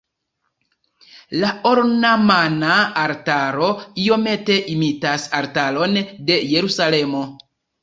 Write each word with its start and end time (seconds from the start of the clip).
La 1.43 1.51
ornama 1.71 2.77
altaro 3.03 3.69
iomete 4.07 4.59
imitas 4.79 5.29
altaron 5.43 5.97
de 6.03 6.43
Jerusalemo. 6.57 7.25